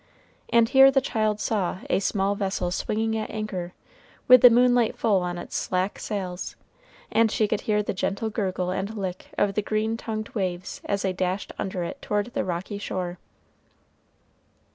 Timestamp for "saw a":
1.39-1.99